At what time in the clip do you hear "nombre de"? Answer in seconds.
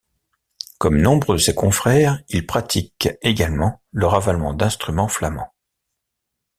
0.99-1.37